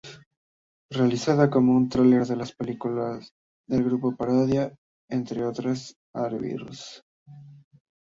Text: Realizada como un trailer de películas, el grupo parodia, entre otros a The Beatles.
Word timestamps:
Realizada 0.89 1.51
como 1.51 1.75
un 1.77 1.87
trailer 1.87 2.25
de 2.25 2.51
películas, 2.57 3.35
el 3.67 3.83
grupo 3.83 4.15
parodia, 4.15 4.75
entre 5.07 5.45
otros 5.45 5.95
a 6.15 6.27
The 6.27 6.39
Beatles. 6.39 7.03